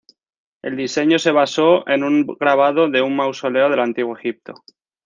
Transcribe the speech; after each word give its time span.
El 0.63 0.77
diseño 0.77 1.19
se 1.19 1.29
basó 1.29 1.87
en 1.87 2.03
un 2.03 2.25
grabado 2.25 2.89
de 2.89 3.03
un 3.03 3.15
mausoleo 3.15 3.69
del 3.69 3.81
antiguo 3.81 4.17
Egipto. 4.17 4.55